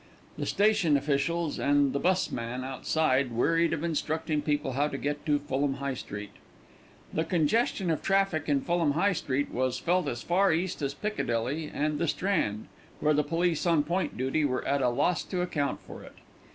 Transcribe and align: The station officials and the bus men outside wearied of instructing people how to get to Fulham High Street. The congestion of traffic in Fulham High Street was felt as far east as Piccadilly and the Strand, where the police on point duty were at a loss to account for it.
The 0.35 0.47
station 0.47 0.97
officials 0.97 1.59
and 1.59 1.93
the 1.93 1.99
bus 1.99 2.31
men 2.31 2.63
outside 2.63 3.31
wearied 3.31 3.71
of 3.71 3.83
instructing 3.83 4.41
people 4.41 4.71
how 4.71 4.87
to 4.87 4.97
get 4.97 5.23
to 5.27 5.37
Fulham 5.37 5.75
High 5.75 5.93
Street. 5.93 6.31
The 7.13 7.23
congestion 7.23 7.91
of 7.91 8.01
traffic 8.01 8.49
in 8.49 8.61
Fulham 8.61 8.93
High 8.93 9.13
Street 9.13 9.51
was 9.51 9.77
felt 9.77 10.07
as 10.07 10.23
far 10.23 10.51
east 10.51 10.81
as 10.81 10.95
Piccadilly 10.95 11.69
and 11.71 11.99
the 11.99 12.07
Strand, 12.07 12.65
where 12.99 13.13
the 13.13 13.21
police 13.21 13.63
on 13.67 13.83
point 13.83 14.17
duty 14.17 14.43
were 14.43 14.67
at 14.67 14.81
a 14.81 14.89
loss 14.89 15.23
to 15.25 15.41
account 15.43 15.79
for 15.85 16.01
it. 16.01 16.15